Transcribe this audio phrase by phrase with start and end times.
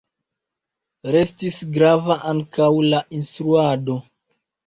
[1.15, 4.01] Restis grava ankaŭ la instruado.